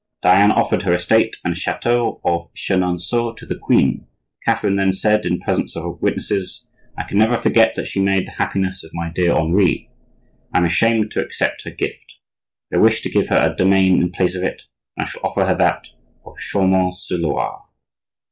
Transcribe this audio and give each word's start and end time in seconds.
Diane 0.23 0.51
offered 0.51 0.81
her 0.81 0.93
estate 0.95 1.35
and 1.45 1.55
chateau 1.55 2.19
of 2.25 2.51
Chenonceaux 2.55 3.33
to 3.35 3.45
the 3.45 3.55
queen. 3.55 4.07
Catherine 4.43 4.75
then 4.75 4.93
said, 4.93 5.27
in 5.27 5.39
presence 5.39 5.75
of 5.77 6.01
witnesses:— 6.01 6.65
"I 6.97 7.03
can 7.03 7.19
never 7.19 7.37
forget 7.37 7.75
that 7.75 7.85
she 7.85 7.99
made 7.99 8.25
the 8.25 8.31
happiness 8.31 8.83
of 8.83 8.89
my 8.95 9.11
dear 9.11 9.35
Henri. 9.37 9.91
I 10.53 10.57
am 10.57 10.65
ashamed 10.65 11.11
to 11.11 11.23
accept 11.23 11.65
her 11.65 11.69
gift; 11.69 12.15
I 12.73 12.77
wish 12.77 13.01
to 13.01 13.11
give 13.11 13.27
her 13.27 13.37
a 13.51 13.55
domain 13.55 14.01
in 14.01 14.11
place 14.11 14.33
of 14.33 14.41
it, 14.43 14.63
and 14.97 15.05
I 15.05 15.07
shall 15.07 15.21
offer 15.23 15.45
her 15.45 15.53
that 15.53 15.89
of 16.25 16.33
Chaumont 16.39 16.95
sur 16.95 17.17
Loire." 17.17 17.65